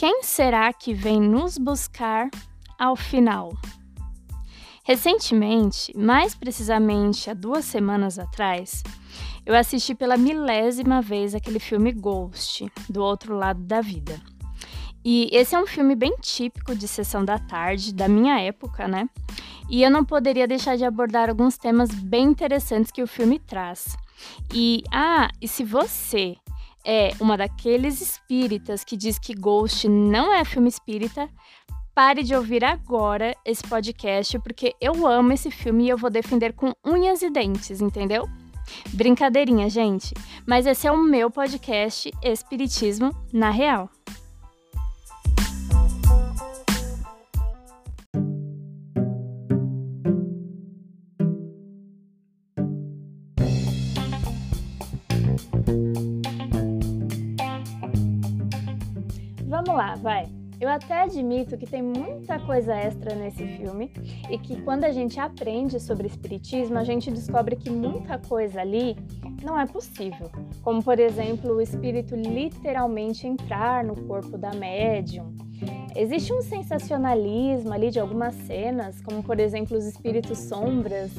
Quem 0.00 0.22
será 0.22 0.72
que 0.72 0.94
vem 0.94 1.20
nos 1.20 1.58
buscar 1.58 2.30
ao 2.78 2.96
final? 2.96 3.52
Recentemente, 4.82 5.94
mais 5.94 6.34
precisamente 6.34 7.28
há 7.28 7.34
duas 7.34 7.66
semanas 7.66 8.18
atrás, 8.18 8.82
eu 9.44 9.54
assisti 9.54 9.94
pela 9.94 10.16
milésima 10.16 11.02
vez 11.02 11.34
aquele 11.34 11.58
filme 11.58 11.92
Ghost, 11.92 12.66
do 12.88 13.02
outro 13.02 13.36
lado 13.36 13.62
da 13.62 13.82
vida. 13.82 14.18
E 15.04 15.28
esse 15.32 15.54
é 15.54 15.60
um 15.60 15.66
filme 15.66 15.94
bem 15.94 16.16
típico 16.22 16.74
de 16.74 16.88
sessão 16.88 17.22
da 17.22 17.38
tarde, 17.38 17.92
da 17.92 18.08
minha 18.08 18.40
época, 18.40 18.88
né? 18.88 19.06
E 19.68 19.82
eu 19.82 19.90
não 19.90 20.02
poderia 20.02 20.48
deixar 20.48 20.78
de 20.78 20.84
abordar 20.86 21.28
alguns 21.28 21.58
temas 21.58 21.90
bem 21.90 22.24
interessantes 22.24 22.90
que 22.90 23.02
o 23.02 23.06
filme 23.06 23.38
traz. 23.38 23.98
E, 24.50 24.82
ah, 24.90 25.28
e 25.42 25.46
se 25.46 25.62
você 25.62 26.38
é 26.84 27.12
uma 27.20 27.36
daqueles 27.36 28.00
espíritas 28.00 28.84
que 28.84 28.96
diz 28.96 29.18
que 29.18 29.34
Ghost 29.34 29.88
não 29.88 30.32
é 30.32 30.44
filme 30.44 30.68
espírita, 30.68 31.28
pare 31.94 32.22
de 32.22 32.34
ouvir 32.34 32.64
agora 32.64 33.36
esse 33.44 33.62
podcast, 33.62 34.38
porque 34.38 34.74
eu 34.80 35.06
amo 35.06 35.32
esse 35.32 35.50
filme 35.50 35.84
e 35.84 35.88
eu 35.88 35.98
vou 35.98 36.10
defender 36.10 36.52
com 36.52 36.72
unhas 36.84 37.22
e 37.22 37.30
dentes, 37.30 37.80
entendeu? 37.80 38.28
Brincadeirinha, 38.92 39.68
gente, 39.68 40.14
mas 40.46 40.66
esse 40.66 40.86
é 40.86 40.92
o 40.92 40.96
meu 40.96 41.30
podcast 41.30 42.10
Espiritismo 42.22 43.10
na 43.32 43.50
Real. 43.50 43.90
Vamos 59.62 59.76
lá, 59.76 59.94
vai. 59.96 60.26
Eu 60.58 60.70
até 60.70 61.02
admito 61.02 61.58
que 61.58 61.66
tem 61.66 61.82
muita 61.82 62.38
coisa 62.38 62.74
extra 62.74 63.14
nesse 63.14 63.46
filme 63.46 63.92
e 64.30 64.38
que 64.38 64.58
quando 64.62 64.84
a 64.84 64.90
gente 64.90 65.20
aprende 65.20 65.78
sobre 65.78 66.06
espiritismo, 66.06 66.78
a 66.78 66.82
gente 66.82 67.10
descobre 67.10 67.56
que 67.56 67.68
muita 67.68 68.16
coisa 68.18 68.62
ali 68.62 68.96
não 69.42 69.60
é 69.60 69.66
possível. 69.66 70.30
Como, 70.62 70.82
por 70.82 70.98
exemplo, 70.98 71.56
o 71.56 71.60
espírito 71.60 72.16
literalmente 72.16 73.26
entrar 73.26 73.84
no 73.84 73.94
corpo 74.06 74.38
da 74.38 74.50
médium. 74.54 75.36
Existe 75.94 76.32
um 76.32 76.40
sensacionalismo 76.40 77.70
ali 77.70 77.90
de 77.90 78.00
algumas 78.00 78.34
cenas, 78.34 78.98
como, 79.02 79.22
por 79.22 79.38
exemplo, 79.38 79.76
os 79.76 79.84
espíritos 79.84 80.38
sombras 80.38 81.12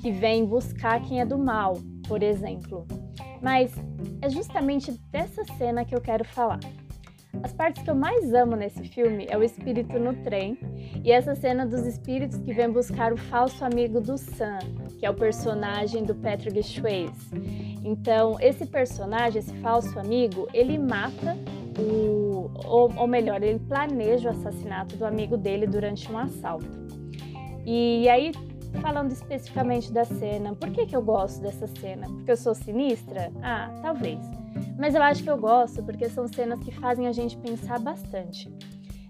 que 0.00 0.12
vêm 0.12 0.44
buscar 0.44 1.02
quem 1.02 1.20
é 1.20 1.26
do 1.26 1.36
mal, 1.36 1.74
por 2.06 2.22
exemplo. 2.22 2.86
Mas 3.42 3.74
é 4.22 4.30
justamente 4.30 4.92
dessa 5.10 5.42
cena 5.56 5.84
que 5.84 5.96
eu 5.96 6.00
quero 6.00 6.24
falar. 6.24 6.60
As 7.42 7.52
partes 7.52 7.82
que 7.82 7.90
eu 7.90 7.94
mais 7.94 8.32
amo 8.34 8.56
nesse 8.56 8.84
filme 8.84 9.26
é 9.28 9.36
o 9.36 9.42
espírito 9.42 9.98
no 9.98 10.14
trem 10.22 10.58
e 11.04 11.12
essa 11.12 11.34
cena 11.34 11.64
dos 11.66 11.86
espíritos 11.86 12.38
que 12.38 12.52
vêm 12.52 12.70
buscar 12.70 13.12
o 13.12 13.16
falso 13.16 13.64
amigo 13.64 14.00
do 14.00 14.18
Sam, 14.18 14.58
que 14.98 15.06
é 15.06 15.10
o 15.10 15.14
personagem 15.14 16.04
do 16.04 16.14
Patrick 16.14 16.62
Swayze. 16.62 17.30
Então, 17.84 18.36
esse 18.40 18.66
personagem, 18.66 19.38
esse 19.40 19.54
falso 19.58 19.98
amigo, 19.98 20.48
ele 20.52 20.78
mata 20.78 21.36
o, 21.78 22.50
ou, 22.66 22.92
ou 22.96 23.06
melhor, 23.06 23.42
ele 23.42 23.60
planeja 23.60 24.30
o 24.30 24.32
assassinato 24.32 24.96
do 24.96 25.06
amigo 25.06 25.36
dele 25.36 25.66
durante 25.66 26.10
um 26.10 26.18
assalto. 26.18 26.66
E 27.64 28.08
aí, 28.08 28.32
falando 28.80 29.12
especificamente 29.12 29.92
da 29.92 30.04
cena, 30.04 30.54
por 30.54 30.70
que, 30.70 30.86
que 30.86 30.96
eu 30.96 31.02
gosto 31.02 31.40
dessa 31.40 31.66
cena? 31.66 32.08
Porque 32.08 32.30
eu 32.30 32.36
sou 32.36 32.54
sinistra? 32.54 33.30
Ah, 33.42 33.70
talvez. 33.82 34.37
Mas 34.78 34.94
eu 34.94 35.02
acho 35.02 35.22
que 35.22 35.30
eu 35.30 35.38
gosto 35.38 35.82
porque 35.82 36.08
são 36.08 36.28
cenas 36.28 36.60
que 36.60 36.70
fazem 36.72 37.06
a 37.06 37.12
gente 37.12 37.36
pensar 37.36 37.78
bastante. 37.78 38.52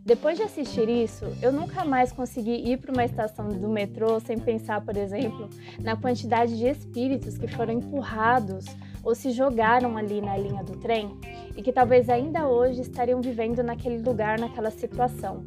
Depois 0.05 0.39
de 0.39 0.43
assistir 0.43 0.89
isso, 0.89 1.27
eu 1.43 1.53
nunca 1.53 1.84
mais 1.84 2.11
consegui 2.11 2.55
ir 2.71 2.78
para 2.78 2.93
uma 2.93 3.05
estação 3.05 3.49
do 3.49 3.69
metrô 3.69 4.19
sem 4.19 4.39
pensar, 4.39 4.81
por 4.81 4.97
exemplo, 4.97 5.50
na 5.78 5.97
quantidade 5.97 6.56
de 6.56 6.67
espíritos 6.67 7.37
que 7.37 7.47
foram 7.47 7.75
empurrados 7.75 8.65
ou 9.05 9.15
se 9.15 9.31
jogaram 9.33 9.99
ali 9.99 10.22
na 10.22 10.34
linha 10.37 10.65
do 10.65 10.78
trem 10.78 11.15
e 11.55 11.62
que 11.62 11.71
talvez 11.71 12.09
ainda 12.09 12.49
hoje 12.49 12.81
estariam 12.81 13.21
vivendo 13.21 13.62
naquele 13.62 13.99
lugar, 13.99 14.39
naquela 14.39 14.71
situação, 14.71 15.45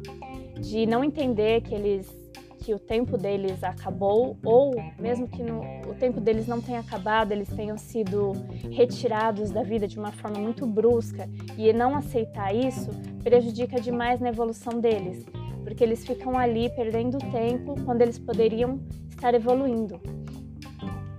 de 0.60 0.86
não 0.86 1.02
entender 1.02 1.62
que 1.62 1.74
eles 1.74 2.21
que 2.62 2.72
o 2.72 2.78
tempo 2.78 3.18
deles 3.18 3.64
acabou, 3.64 4.38
ou 4.44 4.72
mesmo 4.98 5.26
que 5.26 5.42
no, 5.42 5.60
o 5.90 5.94
tempo 5.94 6.20
deles 6.20 6.46
não 6.46 6.60
tenha 6.60 6.78
acabado, 6.78 7.32
eles 7.32 7.48
tenham 7.48 7.76
sido 7.76 8.32
retirados 8.70 9.50
da 9.50 9.64
vida 9.64 9.88
de 9.88 9.98
uma 9.98 10.12
forma 10.12 10.38
muito 10.38 10.64
brusca, 10.64 11.28
e 11.58 11.72
não 11.72 11.96
aceitar 11.96 12.54
isso 12.54 12.88
prejudica 13.22 13.80
demais 13.80 14.20
na 14.20 14.28
evolução 14.28 14.80
deles, 14.80 15.26
porque 15.64 15.82
eles 15.82 16.06
ficam 16.06 16.38
ali 16.38 16.70
perdendo 16.70 17.18
tempo 17.32 17.74
quando 17.84 18.02
eles 18.02 18.18
poderiam 18.18 18.80
estar 19.10 19.34
evoluindo. 19.34 20.00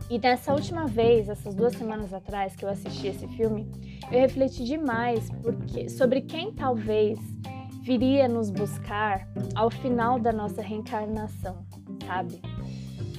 E 0.10 0.20
nessa 0.20 0.54
última 0.54 0.86
vez, 0.86 1.28
essas 1.28 1.56
duas 1.56 1.74
semanas 1.74 2.14
atrás 2.14 2.56
que 2.56 2.64
eu 2.64 2.70
assisti 2.70 3.08
esse 3.08 3.28
filme, 3.30 3.70
eu 4.12 4.20
refleti 4.20 4.64
demais 4.64 5.30
porque, 5.42 5.90
sobre 5.90 6.22
quem 6.22 6.54
talvez 6.54 7.20
viria 7.84 8.30
nos 8.30 8.50
buscar 8.50 9.28
ao 9.56 9.70
final 9.70 10.18
da 10.18 10.32
nossa 10.32 10.62
reencarnação, 10.62 11.66
sabe? 12.08 12.42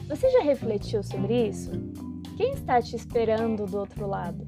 Você 0.08 0.30
já 0.30 0.41
refletiu 0.41 1.02
sobre 1.02 1.48
isso? 1.48 1.70
Quem 2.38 2.52
está 2.52 2.80
te 2.80 2.97
esperando 2.97 3.66
do 3.66 3.78
outro 3.78 4.06
lado? 4.06 4.47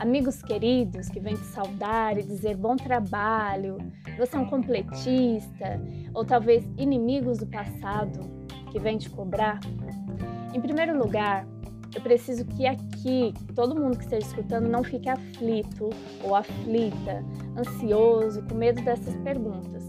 Amigos 0.00 0.42
queridos 0.42 1.08
que 1.08 1.20
vêm 1.20 1.36
te 1.36 1.44
saudar 1.44 2.18
e 2.18 2.24
dizer 2.24 2.56
bom 2.56 2.74
trabalho, 2.74 3.78
você 4.18 4.36
é 4.36 4.40
um 4.40 4.46
completista, 4.46 5.80
ou 6.12 6.24
talvez 6.24 6.68
inimigos 6.76 7.38
do 7.38 7.46
passado 7.46 8.20
que 8.72 8.80
vêm 8.80 8.98
te 8.98 9.08
cobrar? 9.08 9.60
Em 10.52 10.60
primeiro 10.60 10.98
lugar, 10.98 11.46
eu 11.96 12.02
preciso 12.02 12.44
que 12.44 12.66
aqui 12.66 13.32
todo 13.54 13.74
mundo 13.74 13.96
que 13.96 14.04
esteja 14.04 14.26
escutando 14.26 14.68
não 14.68 14.84
fique 14.84 15.08
aflito 15.08 15.88
ou 16.22 16.34
aflita, 16.34 17.24
ansioso, 17.56 18.42
com 18.42 18.54
medo 18.54 18.82
dessas 18.82 19.16
perguntas. 19.16 19.82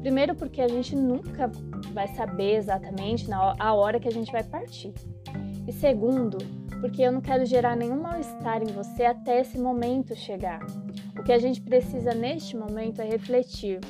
Primeiro, 0.00 0.36
porque 0.36 0.62
a 0.62 0.68
gente 0.68 0.94
nunca 0.94 1.50
vai 1.92 2.06
saber 2.14 2.54
exatamente 2.54 3.28
na 3.28 3.56
a 3.58 3.74
hora 3.74 3.98
que 3.98 4.06
a 4.06 4.12
gente 4.12 4.30
vai 4.30 4.44
partir. 4.44 4.94
E 5.66 5.72
segundo, 5.72 6.38
porque 6.80 7.02
eu 7.02 7.10
não 7.10 7.20
quero 7.20 7.44
gerar 7.44 7.76
nenhum 7.76 8.00
mal-estar 8.00 8.62
em 8.62 8.72
você 8.72 9.04
até 9.04 9.40
esse 9.40 9.58
momento 9.58 10.14
chegar. 10.14 10.64
O 11.18 11.24
que 11.24 11.32
a 11.32 11.38
gente 11.38 11.60
precisa 11.60 12.14
neste 12.14 12.56
momento 12.56 13.02
é 13.02 13.04
refletir 13.04 13.80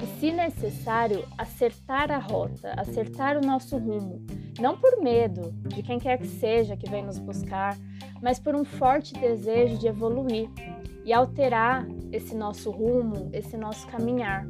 e, 0.00 0.20
se 0.20 0.30
necessário, 0.30 1.26
acertar 1.36 2.12
a 2.12 2.18
rota, 2.18 2.74
acertar 2.76 3.36
o 3.36 3.44
nosso 3.44 3.76
rumo, 3.76 4.24
não 4.60 4.76
por 4.76 5.00
medo 5.00 5.52
de 5.68 5.82
quem 5.82 5.98
quer 5.98 6.18
que 6.18 6.26
seja 6.26 6.76
que 6.76 6.88
vem 6.88 7.04
nos 7.04 7.18
buscar, 7.18 7.76
mas 8.20 8.38
por 8.38 8.54
um 8.54 8.64
forte 8.64 9.14
desejo 9.14 9.78
de 9.78 9.86
evoluir 9.86 10.48
e 11.04 11.12
alterar 11.12 11.86
esse 12.12 12.34
nosso 12.34 12.70
rumo, 12.70 13.30
esse 13.32 13.56
nosso 13.56 13.86
caminhar. 13.86 14.46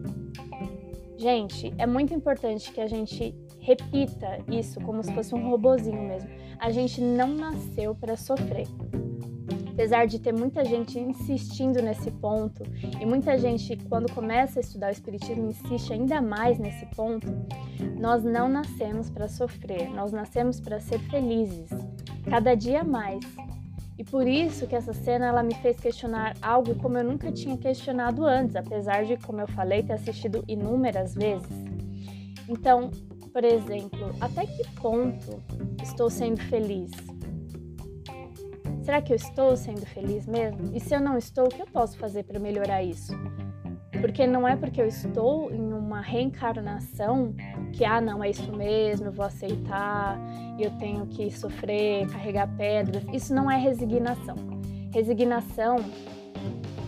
Gente, 1.17 1.75
é 1.79 1.87
muito 1.87 2.15
importante 2.15 2.73
que 2.73 2.81
a 2.81 2.87
gente 2.87 3.35
repita 3.61 4.39
isso 4.49 4.81
como 4.81 5.03
se 5.03 5.13
fosse 5.13 5.35
um 5.35 5.51
robozinho 5.51 6.03
mesmo. 6.03 6.31
A 6.59 6.71
gente 6.71 7.01
não 7.01 7.35
nasceu 7.35 7.95
para 7.95 8.17
sofrer 8.17 8.67
apesar 9.79 10.09
de 10.09 10.19
ter 10.19 10.33
muita 10.33 10.65
gente 10.65 10.99
insistindo 10.99 11.81
nesse 11.81 12.11
ponto, 12.11 12.65
e 13.01 13.07
muita 13.07 13.39
gente, 13.39 13.77
quando 13.89 14.13
começa 14.13 14.59
a 14.59 14.61
estudar 14.61 14.89
o 14.89 14.91
Espiritismo, 14.91 15.51
insiste 15.51 15.93
ainda 15.93 16.21
mais 16.21 16.59
nesse 16.59 16.85
ponto, 16.97 17.29
nós 17.97 18.25
não 18.25 18.49
nascemos 18.49 19.09
para 19.09 19.29
sofrer, 19.29 19.89
nós 19.91 20.11
nascemos 20.11 20.59
para 20.59 20.81
ser 20.81 20.99
felizes, 20.99 21.71
cada 22.29 22.57
dia 22.57 22.83
mais. 22.83 23.21
E 23.97 24.03
por 24.03 24.27
isso 24.27 24.67
que 24.67 24.75
essa 24.75 24.93
cena 24.93 25.27
ela 25.27 25.45
me 25.45 25.55
fez 25.55 25.79
questionar 25.79 26.37
algo 26.43 26.75
como 26.75 26.99
eu 26.99 27.05
nunca 27.05 27.31
tinha 27.31 27.57
questionado 27.57 28.27
antes, 28.27 28.57
apesar 28.57 29.05
de, 29.05 29.17
como 29.19 29.41
eu 29.41 29.47
falei, 29.47 29.85
ter 29.85 29.93
assistido 29.93 30.43
inúmeras 30.49 31.15
vezes. 31.15 31.49
Então, 32.49 32.91
por 33.33 33.45
exemplo, 33.45 34.13
até 34.21 34.45
que 34.45 34.69
ponto 34.81 35.41
estou 35.81 36.11
sendo 36.11 36.41
feliz? 36.43 36.91
Será 38.89 39.03
que 39.03 39.13
eu 39.13 39.17
estou 39.17 39.55
sendo 39.55 39.85
feliz 39.85 40.27
mesmo? 40.27 40.75
E 40.75 40.81
se 40.81 40.95
eu 40.95 41.01
não 41.03 41.19
estou, 41.19 41.45
o 41.45 41.49
que 41.51 41.61
eu 41.61 41.67
posso 41.67 41.99
fazer 41.99 42.23
para 42.23 42.39
melhorar 42.39 42.83
isso? 42.83 43.13
Porque 44.01 44.27
não 44.27 44.49
é 44.49 44.57
porque 44.57 44.81
eu 44.81 44.87
estou 44.87 45.53
em 45.53 45.75
uma 45.75 46.01
reencarnação 46.01 47.35
que, 47.75 47.85
ah, 47.85 48.01
não, 48.01 48.25
é 48.25 48.31
isso 48.31 48.51
mesmo, 48.51 49.09
eu 49.09 49.13
vou 49.13 49.27
aceitar, 49.27 50.19
eu 50.59 50.71
tenho 50.79 51.07
que 51.07 51.31
sofrer, 51.31 52.09
carregar 52.09 52.49
pedras. 52.57 53.05
Isso 53.13 53.35
não 53.35 53.51
é 53.51 53.59
resignação. 53.59 54.37
Resignação 54.91 55.77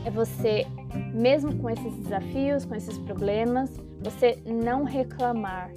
é 0.06 0.10
você, 0.10 0.66
mesmo 1.12 1.54
com 1.56 1.68
esses 1.68 1.94
desafios, 1.96 2.64
com 2.64 2.74
esses 2.74 2.96
problemas, 2.96 3.78
você 4.00 4.38
não 4.46 4.84
reclamar, 4.84 5.70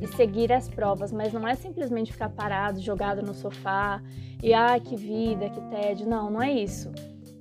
e 0.00 0.06
seguir 0.08 0.52
as 0.52 0.68
provas, 0.68 1.12
mas 1.12 1.32
não 1.32 1.46
é 1.46 1.54
simplesmente 1.54 2.12
ficar 2.12 2.28
parado, 2.28 2.80
jogado 2.80 3.22
no 3.22 3.34
sofá 3.34 4.02
e 4.42 4.54
ah, 4.54 4.78
que 4.78 4.96
vida, 4.96 5.50
que 5.50 5.60
tédio. 5.62 6.06
Não, 6.06 6.30
não 6.30 6.42
é 6.42 6.52
isso. 6.52 6.90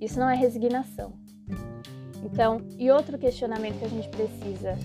Isso 0.02 0.20
não 0.20 0.30
é 0.30 0.36
resignação. 0.36 1.14
Então, 2.24 2.62
e 2.78 2.90
outro 2.92 3.18
questionamento 3.18 3.80
que 3.80 3.86
a 3.86 3.90
gente 3.90 4.10
precisa: 4.10 4.78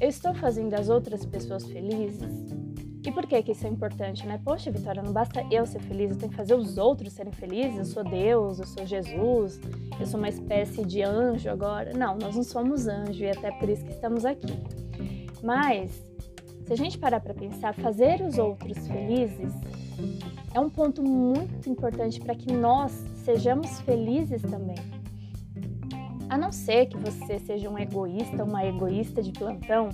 eu 0.00 0.08
estou 0.08 0.34
fazendo 0.34 0.74
as 0.74 0.88
outras 0.88 1.24
pessoas 1.24 1.64
felizes? 1.66 2.52
E 3.04 3.10
por 3.10 3.26
que 3.26 3.42
que 3.42 3.50
isso 3.50 3.66
é 3.66 3.68
importante, 3.68 4.24
né? 4.24 4.40
Poxa, 4.44 4.70
Vitória, 4.70 5.02
não 5.02 5.12
basta 5.12 5.44
eu 5.50 5.66
ser 5.66 5.80
feliz, 5.80 6.12
eu 6.12 6.18
tenho 6.18 6.30
que 6.30 6.36
fazer 6.36 6.54
os 6.54 6.78
outros 6.78 7.12
serem 7.12 7.32
felizes. 7.32 7.78
Eu 7.78 7.84
sou 7.84 8.04
Deus, 8.04 8.60
eu 8.60 8.66
sou 8.66 8.86
Jesus, 8.86 9.60
eu 9.98 10.06
sou 10.06 10.20
uma 10.20 10.28
espécie 10.28 10.84
de 10.84 11.02
anjo 11.02 11.50
agora. 11.50 11.92
Não, 11.94 12.16
nós 12.16 12.36
não 12.36 12.44
somos 12.44 12.86
anjo 12.86 13.24
e 13.24 13.28
até 13.28 13.50
por 13.50 13.68
isso 13.68 13.84
que 13.84 13.90
estamos 13.90 14.24
aqui. 14.24 14.56
Mas 15.42 16.06
se 16.66 16.72
a 16.72 16.76
gente 16.76 16.98
parar 16.98 17.20
para 17.20 17.34
pensar, 17.34 17.74
fazer 17.74 18.20
os 18.22 18.38
outros 18.38 18.86
felizes 18.86 19.52
é 20.54 20.60
um 20.60 20.68
ponto 20.68 21.02
muito 21.02 21.68
importante 21.68 22.20
para 22.20 22.34
que 22.34 22.52
nós 22.52 22.92
sejamos 23.24 23.80
felizes 23.80 24.42
também. 24.42 24.76
A 26.28 26.38
não 26.38 26.50
ser 26.50 26.86
que 26.86 26.96
você 26.96 27.38
seja 27.38 27.68
um 27.68 27.78
egoísta, 27.78 28.44
uma 28.44 28.64
egoísta 28.64 29.22
de 29.22 29.32
plantão, 29.32 29.90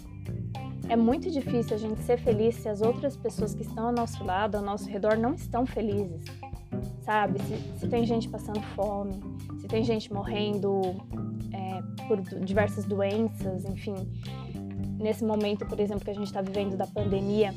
é 0.88 0.96
muito 0.96 1.30
difícil 1.30 1.76
a 1.76 1.78
gente 1.78 2.00
ser 2.02 2.18
feliz 2.18 2.54
se 2.56 2.68
as 2.68 2.80
outras 2.80 3.16
pessoas 3.16 3.54
que 3.54 3.62
estão 3.62 3.88
ao 3.88 3.92
nosso 3.92 4.24
lado, 4.24 4.56
ao 4.56 4.62
nosso 4.62 4.88
redor, 4.88 5.16
não 5.16 5.34
estão 5.34 5.66
felizes. 5.66 6.24
Sabe? 7.02 7.40
Se, 7.42 7.80
se 7.80 7.88
tem 7.88 8.06
gente 8.06 8.28
passando 8.28 8.60
fome, 8.74 9.20
se 9.60 9.66
tem 9.66 9.82
gente 9.82 10.12
morrendo 10.12 10.80
é, 11.52 12.04
por 12.06 12.20
diversas 12.40 12.84
doenças, 12.84 13.64
enfim. 13.64 13.96
Nesse 14.98 15.24
momento, 15.24 15.64
por 15.64 15.78
exemplo, 15.78 16.04
que 16.04 16.10
a 16.10 16.14
gente 16.14 16.26
está 16.26 16.42
vivendo 16.42 16.76
da 16.76 16.86
pandemia, 16.86 17.54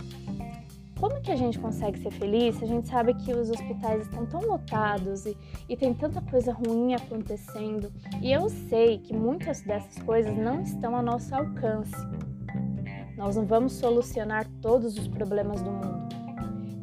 como 1.02 1.20
que 1.20 1.32
a 1.32 1.36
gente 1.36 1.58
consegue 1.58 1.98
ser 1.98 2.12
feliz 2.12 2.58
se 2.58 2.64
a 2.64 2.68
gente 2.68 2.88
sabe 2.88 3.16
que 3.16 3.34
os 3.34 3.50
hospitais 3.50 4.04
estão 4.04 4.24
tão 4.28 4.42
lotados 4.42 5.26
e, 5.26 5.36
e, 5.68 5.76
tem 5.76 5.96
tanta 5.96 6.22
coisa 6.22 6.54
ruim 6.54 6.94
acontecendo? 6.94 7.92
E 8.22 8.32
eu 8.32 8.48
sei 8.50 9.00
que 9.00 9.12
muitas 9.12 9.62
dessas 9.62 9.98
coisas 10.04 10.38
não 10.38 10.62
estão 10.62 10.96
ao 10.96 11.02
nosso 11.02 11.34
alcance. 11.34 11.96
Nós 13.18 13.36
não 13.36 13.48
vamos 13.48 13.74
solucionar 13.74 14.48
todos 14.62 14.96
os 14.96 15.08
problemas 15.08 15.60
do 15.64 15.72
mundo. 15.72 16.08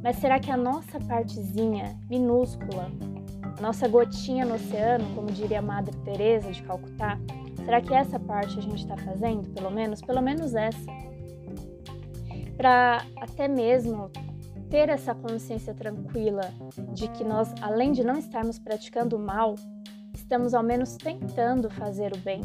Mas 0.03 0.17
será 0.17 0.41
que 0.41 0.51
a 0.51 0.57
nossa 0.57 0.99
partezinha 0.99 1.97
minúscula, 2.11 2.91
a 3.57 3.63
nossa 3.63 3.87
gotinha 3.87 4.45
no 4.45 4.57
oceano, 4.57 5.05
como 5.15 5.31
diria 5.31 5.61
a 5.61 5.63
Madre 5.63 5.97
Teresa 5.99 6.51
de 6.51 6.63
Calcutá, 6.65 7.21
será 7.69 7.83
que 7.83 7.93
essa 7.93 8.19
parte 8.19 8.59
a 8.59 8.63
gente 8.63 8.79
está 8.79 8.97
fazendo, 8.97 9.47
pelo 9.51 9.71
menos, 9.71 10.01
pelo 10.01 10.23
menos 10.23 10.55
essa, 10.55 10.91
para 12.57 13.05
até 13.21 13.47
mesmo 13.47 14.11
ter 14.71 14.89
essa 14.89 15.15
consciência 15.15 15.75
tranquila 15.75 16.51
de 16.95 17.09
que 17.09 17.23
nós, 17.23 17.53
além 17.61 17.93
de 17.93 18.03
não 18.03 18.17
estarmos 18.17 18.59
praticando 18.59 19.17
o 19.17 19.19
mal, 19.19 19.55
estamos 20.15 20.55
ao 20.55 20.63
menos 20.63 20.97
tentando 20.97 21.69
fazer 21.69 22.15
o 22.15 22.19
bem 22.19 22.41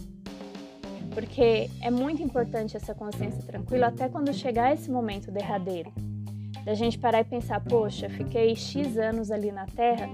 porque 1.14 1.70
é 1.80 1.92
muito 1.92 2.22
importante 2.22 2.76
essa 2.76 2.94
consciência 2.94 3.42
tranquila 3.44 3.88
até 3.88 4.10
quando 4.10 4.34
chegar 4.34 4.74
esse 4.74 4.90
momento 4.90 5.32
derradeiro. 5.32 5.94
Da 6.66 6.74
gente 6.74 6.98
parar 6.98 7.22
e 7.22 7.24
pensar, 7.24 7.64
poxa, 7.64 8.10
fiquei 8.10 8.56
X 8.56 8.98
anos 8.98 9.30
ali 9.30 9.52
na 9.52 9.68
Terra, 9.68 10.10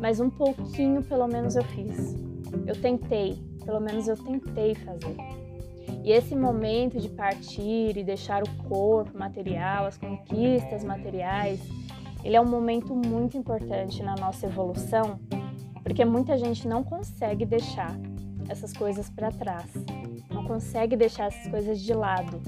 mas 0.00 0.20
um 0.20 0.30
pouquinho 0.30 1.02
pelo 1.02 1.26
menos 1.26 1.56
eu 1.56 1.64
fiz. 1.64 2.14
Eu 2.64 2.80
tentei, 2.80 3.36
pelo 3.66 3.80
menos 3.80 4.08
eu 4.08 4.16
tentei 4.16 4.74
fazer. 4.74 5.16
E 6.02 6.10
esse 6.10 6.34
momento 6.34 6.98
de 6.98 7.10
partir 7.10 7.96
e 7.96 8.02
deixar 8.02 8.42
o 8.42 8.64
corpo 8.68 9.18
material, 9.18 9.84
as 9.84 9.98
conquistas 9.98 10.82
materiais, 10.82 11.60
ele 12.24 12.36
é 12.36 12.40
um 12.40 12.48
momento 12.48 12.94
muito 12.94 13.36
importante 13.36 14.02
na 14.02 14.14
nossa 14.14 14.46
evolução, 14.46 15.20
porque 15.82 16.04
muita 16.04 16.38
gente 16.38 16.66
não 16.66 16.82
consegue 16.82 17.44
deixar 17.44 17.94
essas 18.48 18.72
coisas 18.72 19.10
para 19.10 19.30
trás 19.30 19.70
consegue 20.46 20.96
deixar 20.96 21.26
essas 21.26 21.46
coisas 21.48 21.80
de 21.80 21.92
lado. 21.92 22.40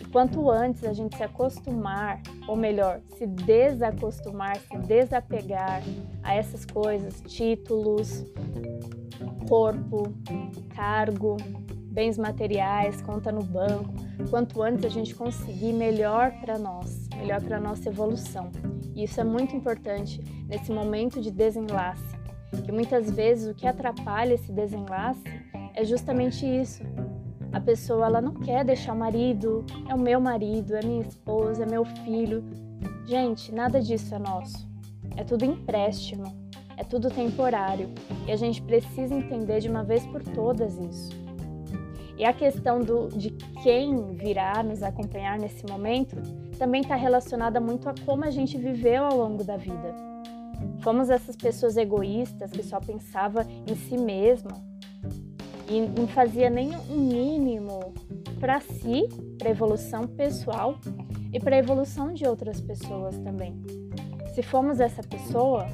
E 0.00 0.04
quanto 0.06 0.50
antes 0.50 0.84
a 0.84 0.92
gente 0.92 1.16
se 1.16 1.22
acostumar, 1.22 2.20
ou 2.48 2.56
melhor, 2.56 3.00
se 3.16 3.26
desacostumar, 3.26 4.58
se 4.58 4.76
desapegar 4.78 5.82
a 6.22 6.34
essas 6.34 6.64
coisas, 6.64 7.22
títulos, 7.26 8.24
corpo, 9.48 10.12
cargo, 10.74 11.36
bens 11.92 12.16
materiais, 12.16 13.02
conta 13.02 13.30
no 13.30 13.42
banco, 13.42 13.92
quanto 14.30 14.62
antes 14.62 14.84
a 14.84 14.88
gente 14.88 15.14
conseguir 15.14 15.72
melhor 15.72 16.32
para 16.40 16.58
nós, 16.58 17.08
melhor 17.16 17.42
para 17.42 17.60
nossa 17.60 17.88
evolução. 17.88 18.50
E 18.94 19.04
isso 19.04 19.20
é 19.20 19.24
muito 19.24 19.54
importante 19.54 20.20
nesse 20.48 20.72
momento 20.72 21.20
de 21.20 21.30
desenlace, 21.30 22.16
que 22.64 22.72
muitas 22.72 23.10
vezes 23.10 23.50
o 23.50 23.54
que 23.54 23.66
atrapalha 23.66 24.34
esse 24.34 24.50
desenlace 24.52 25.22
é 25.74 25.84
justamente 25.84 26.46
isso, 26.46 26.82
a 27.52 27.60
pessoa 27.60 28.06
ela 28.06 28.20
não 28.20 28.32
quer 28.32 28.64
deixar 28.64 28.94
o 28.94 28.98
marido, 28.98 29.64
é 29.86 29.94
o 29.94 29.98
meu 29.98 30.18
marido, 30.18 30.74
é 30.74 30.82
minha 30.82 31.02
esposa, 31.02 31.64
é 31.64 31.66
meu 31.66 31.84
filho. 31.84 32.42
Gente, 33.04 33.52
nada 33.54 33.80
disso 33.80 34.14
é 34.14 34.18
nosso. 34.18 34.66
É 35.16 35.22
tudo 35.22 35.44
empréstimo, 35.44 36.24
é 36.76 36.84
tudo 36.84 37.10
temporário 37.10 37.90
e 38.26 38.32
a 38.32 38.36
gente 38.36 38.62
precisa 38.62 39.14
entender 39.14 39.60
de 39.60 39.68
uma 39.68 39.84
vez 39.84 40.06
por 40.06 40.22
todas 40.22 40.78
isso. 40.78 41.10
E 42.16 42.24
a 42.24 42.32
questão 42.32 42.80
do, 42.80 43.08
de 43.08 43.30
quem 43.62 44.14
virá 44.14 44.62
nos 44.62 44.82
acompanhar 44.82 45.38
nesse 45.38 45.66
momento 45.66 46.16
também 46.58 46.82
está 46.82 46.94
relacionada 46.94 47.60
muito 47.60 47.88
a 47.88 47.94
como 48.04 48.24
a 48.24 48.30
gente 48.30 48.56
viveu 48.56 49.04
ao 49.04 49.16
longo 49.16 49.42
da 49.42 49.56
vida. 49.56 49.94
Fomos 50.80 51.10
essas 51.10 51.34
pessoas 51.34 51.76
egoístas 51.76 52.50
que 52.50 52.62
só 52.62 52.78
pensava 52.78 53.46
em 53.66 53.74
si 53.74 53.96
mesma, 53.96 54.52
e 55.68 55.80
não 55.80 56.06
fazia 56.06 56.50
nem 56.50 56.76
um 56.90 56.98
mínimo 56.98 57.94
para 58.38 58.60
si, 58.60 59.08
para 59.38 59.50
evolução 59.50 60.06
pessoal 60.06 60.78
e 61.32 61.40
para 61.40 61.56
evolução 61.56 62.12
de 62.12 62.26
outras 62.26 62.60
pessoas 62.60 63.16
também. 63.18 63.54
Se 64.34 64.42
formos 64.42 64.80
essa 64.80 65.02
pessoa, 65.02 65.66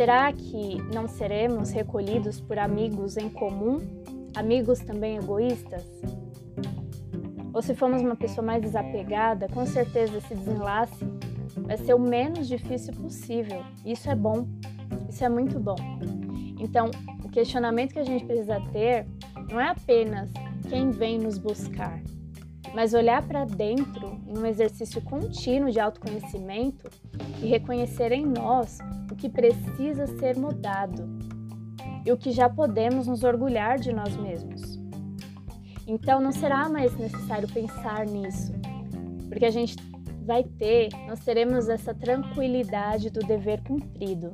será 0.00 0.32
que 0.32 0.78
não 0.94 1.06
seremos 1.06 1.72
recolhidos 1.72 2.40
por 2.40 2.58
amigos 2.58 3.18
em 3.18 3.28
comum, 3.28 3.80
amigos 4.34 4.78
também 4.78 5.18
egoístas? 5.18 5.84
Ou 7.52 7.60
se 7.60 7.74
formos 7.74 8.00
uma 8.00 8.16
pessoa 8.16 8.42
mais 8.42 8.62
desapegada, 8.62 9.46
com 9.48 9.66
certeza 9.66 10.16
esse 10.16 10.34
desenlace 10.34 11.04
vai 11.54 11.76
ser 11.76 11.92
o 11.92 11.98
menos 11.98 12.48
difícil 12.48 12.94
possível. 12.94 13.62
Isso 13.84 14.08
é 14.08 14.14
bom, 14.14 14.48
isso 15.06 15.22
é 15.22 15.28
muito 15.28 15.60
bom. 15.60 15.76
Então, 16.58 16.90
o 17.22 17.28
questionamento 17.28 17.92
que 17.92 17.98
a 17.98 18.04
gente 18.04 18.24
precisa 18.24 18.58
ter 18.72 19.06
não 19.50 19.60
é 19.60 19.68
apenas 19.68 20.32
quem 20.70 20.88
vem 20.88 21.18
nos 21.18 21.36
buscar, 21.36 22.00
mas 22.74 22.94
olhar 22.94 23.26
para 23.26 23.44
dentro 23.44 24.20
em 24.26 24.38
um 24.38 24.46
exercício 24.46 25.00
contínuo 25.02 25.70
de 25.70 25.80
autoconhecimento 25.80 26.88
e 27.42 27.46
reconhecer 27.46 28.12
em 28.12 28.24
nós 28.24 28.78
o 29.10 29.16
que 29.16 29.28
precisa 29.28 30.06
ser 30.06 30.36
mudado 30.36 31.08
e 32.04 32.12
o 32.12 32.16
que 32.16 32.30
já 32.30 32.48
podemos 32.48 33.06
nos 33.06 33.24
orgulhar 33.24 33.78
de 33.78 33.92
nós 33.92 34.16
mesmos. 34.16 34.78
Então 35.86 36.20
não 36.20 36.32
será 36.32 36.68
mais 36.68 36.96
necessário 36.96 37.48
pensar 37.48 38.06
nisso, 38.06 38.52
porque 39.28 39.44
a 39.44 39.50
gente 39.50 39.76
vai 40.24 40.44
ter, 40.44 40.90
nós 41.08 41.20
teremos 41.20 41.68
essa 41.68 41.92
tranquilidade 41.92 43.10
do 43.10 43.20
dever 43.20 43.60
cumprido. 43.62 44.32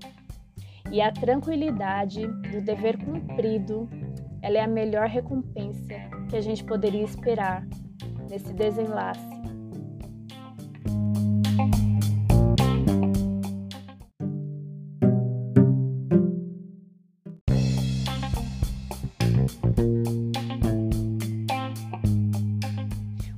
E 0.92 1.00
a 1.00 1.10
tranquilidade 1.10 2.26
do 2.26 2.60
dever 2.60 3.02
cumprido, 3.02 3.88
ela 4.42 4.58
é 4.58 4.60
a 4.60 4.68
melhor 4.68 5.08
recompensa 5.08 5.94
que 6.28 6.36
a 6.36 6.40
gente 6.40 6.62
poderia 6.62 7.02
esperar 7.02 7.66
nesse 8.28 8.52
desenlace. 8.52 9.20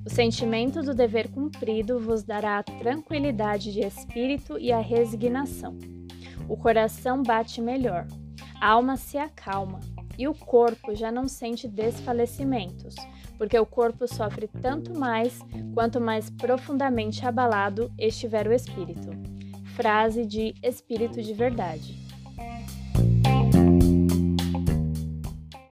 O 0.05 0.11
sentimento 0.11 0.83
do 0.83 0.95
dever 0.95 1.31
cumprido 1.31 2.01
vos 2.01 2.25
dará 2.25 2.59
a 2.59 2.63
tranquilidade 2.63 3.73
de 3.73 3.81
espírito 3.81 4.59
e 4.59 4.73
a 4.73 4.81
resignação 4.81 5.79
o 6.49 6.57
coração 6.57 7.23
bate 7.23 7.61
melhor, 7.61 8.07
a 8.61 8.71
alma 8.71 8.97
se 8.97 9.19
acalma 9.19 9.81
e 10.17 10.27
o 10.27 10.35
corpo 10.35 10.95
já 10.95 11.13
não 11.13 11.29
sente 11.29 11.69
desfalecimentos, 11.69 12.95
porque 13.39 13.59
o 13.59 13.65
corpo 13.65 14.07
sofre 14.07 14.49
tanto 14.61 14.99
mais 14.99 15.41
quanto 15.73 16.01
mais 16.01 16.29
profundamente 16.29 17.25
abalado 17.25 17.91
estiver 17.97 18.49
o 18.49 18.53
espírito. 18.53 19.09
Frase 19.77 20.27
de 20.27 20.55
Espírito 20.61 21.23
de 21.23 21.33
Verdade. 21.33 22.08